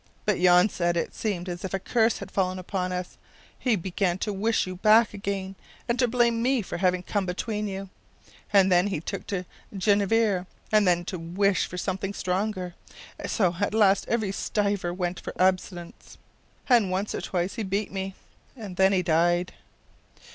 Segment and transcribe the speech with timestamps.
[0.25, 3.19] But Jan said it seemed as if a curse had fallen upon us;
[3.59, 5.55] he began to wish you back again,
[5.87, 7.87] and to blame me for having come between you.
[8.51, 9.45] And then he took to
[9.75, 12.73] genever, and then to wish for something stronger;
[13.27, 16.17] so at last every stiver went for absinthe,
[16.67, 18.15] and once or twice he beat me,
[18.57, 19.53] and then he died.